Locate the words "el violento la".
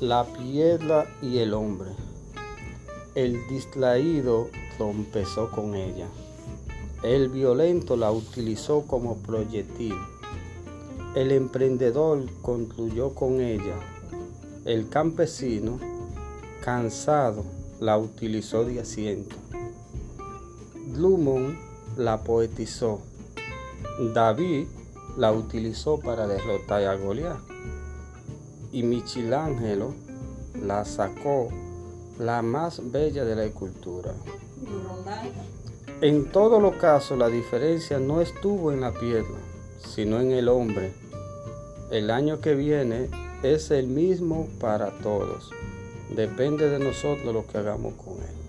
7.02-8.12